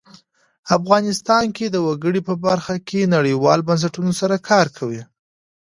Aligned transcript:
افغانستان 0.77 1.43
د 1.71 1.75
وګړي 1.87 2.21
په 2.29 2.33
برخه 2.45 2.75
کې 2.87 3.11
نړیوالو 3.15 3.67
بنسټونو 3.69 4.11
سره 4.21 4.35
کار 4.49 4.67
کوي. 4.77 5.01